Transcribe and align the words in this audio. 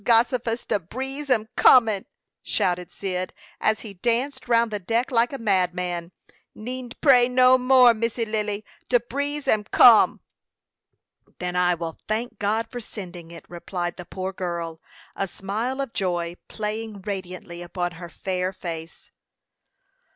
Gossifus! 0.03 0.65
De 0.67 0.79
breeze 0.79 1.29
am 1.29 1.47
coming!" 1.55 2.07
shouted 2.41 2.91
Cyd, 2.91 3.33
as 3.59 3.81
he 3.81 3.93
danced 3.93 4.47
round 4.47 4.71
the 4.71 4.79
deck 4.79 5.11
like 5.11 5.31
a 5.31 5.37
madman. 5.37 6.11
"Needn't 6.55 6.99
pray 7.01 7.29
no 7.29 7.59
more, 7.59 7.93
Missy 7.93 8.25
Lily. 8.25 8.65
De 8.89 8.99
breeze 8.99 9.47
am 9.47 9.63
come." 9.65 10.21
"Then 11.37 11.55
I 11.55 11.75
will 11.75 11.99
thank 12.07 12.39
God 12.39 12.65
for 12.71 12.79
sending 12.79 13.29
it," 13.29 13.45
replied 13.47 13.97
the 13.97 14.05
poor 14.05 14.33
girl, 14.33 14.81
a 15.15 15.27
smile 15.27 15.79
of 15.79 15.93
joy 15.93 16.35
playing 16.47 17.03
radiantly 17.03 17.61
upon 17.61 17.91
her 17.91 18.09
fair 18.09 18.51
face. 18.51 19.11